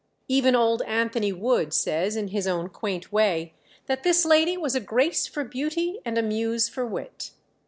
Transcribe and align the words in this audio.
Even 0.27 0.55
old 0.55 0.81
Anthony 0.87 1.31
Wood 1.31 1.75
says, 1.75 2.15
in 2.15 2.29
his 2.29 2.47
own 2.47 2.69
quaint 2.69 3.11
way, 3.11 3.53
that 3.85 4.01
this 4.01 4.25
lady 4.25 4.57
"was 4.57 4.73
a 4.73 4.79
Grace 4.79 5.27
for 5.27 5.43
beauty, 5.43 5.99
and 6.03 6.17
a 6.17 6.23
Muse 6.23 6.67
for 6.67 6.87
wit." 6.87 7.29